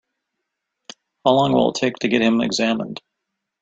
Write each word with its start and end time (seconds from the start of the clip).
How 1.23 1.33
long 1.33 1.53
will 1.53 1.69
it 1.69 1.75
take 1.75 1.97
to 1.97 2.07
get 2.07 2.23
him 2.23 2.41
examined? 2.41 3.03